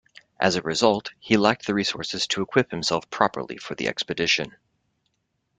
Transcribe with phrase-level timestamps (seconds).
[0.39, 4.55] As a result, he lacked the resources to equip himself properly for the expedition.